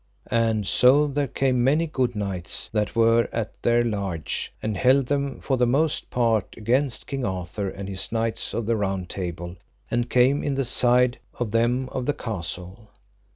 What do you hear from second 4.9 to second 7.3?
them for the most part against King